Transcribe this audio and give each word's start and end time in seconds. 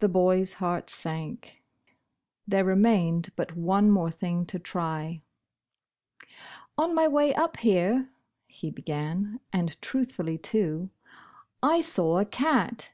The 0.00 0.08
boy's 0.10 0.52
heart 0.60 0.90
sank. 0.90 1.64
There 2.46 2.62
remained 2.62 3.32
but 3.36 3.56
one 3.56 3.90
more 3.90 4.10
thing 4.10 4.44
to 4.44 4.58
try. 4.58 5.22
Bosh 6.20 6.26
Bosh 6.28 6.28
Oil. 6.28 6.28
IS 6.28 6.90
"On 6.90 6.94
my 6.94 7.08
way 7.08 7.34
up 7.34 7.56
here," 7.56 8.10
he 8.46 8.70
began 8.70 9.40
(and 9.50 9.80
truth 9.80 10.12
fully 10.12 10.36
too), 10.36 10.90
"I 11.62 11.80
saw 11.80 12.18
a 12.18 12.26
cat." 12.26 12.92